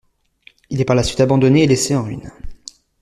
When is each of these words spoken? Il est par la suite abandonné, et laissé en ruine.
Il 0.71 0.81
est 0.81 0.85
par 0.85 0.95
la 0.95 1.03
suite 1.03 1.19
abandonné, 1.19 1.61
et 1.61 1.67
laissé 1.67 1.95
en 1.95 2.01
ruine. 2.01 2.31